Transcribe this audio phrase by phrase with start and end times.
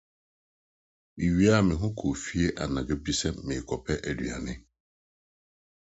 [1.17, 4.47] Miwiaa me ho kɔɔ fie anadwo bi sɛ merekɔpɛ aduan.